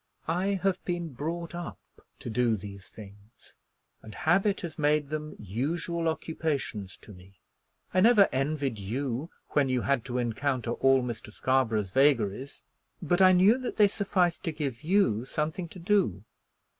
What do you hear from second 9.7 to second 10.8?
had to encounter